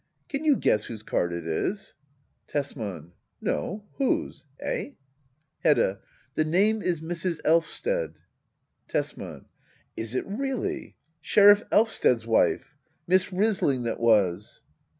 Can 0.29 0.43
you 0.43 0.55
guess 0.55 0.85
whose 0.85 1.03
card 1.03 1.31
it 1.31 1.45
is? 1.45 1.93
Tesman. 2.47 3.11
No. 3.39 3.85
Whose? 3.97 4.47
Eh? 4.59 4.93
Hedda. 5.59 5.99
The 6.33 6.43
name 6.43 6.81
is" 6.81 7.01
Mrs. 7.01 7.39
Elvsted." 7.45 8.15
Tesman. 8.87 9.45
Is 9.95 10.15
it 10.15 10.25
really? 10.25 10.95
Sheriff 11.21 11.61
Elvsted's 11.71 12.25
wife 12.25 12.73
I 12.73 12.85
Miss 13.05 13.25
Rysing 13.27 13.83
that 13.83 13.99
was. 13.99 14.63